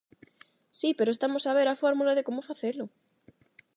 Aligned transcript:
Si, 0.79 0.89
pero 0.97 1.09
estamos 1.15 1.43
a 1.45 1.55
ver 1.57 1.67
a 1.69 1.79
fórmula 1.83 2.15
de 2.17 2.25
como 2.27 2.47
facelo. 2.49 2.85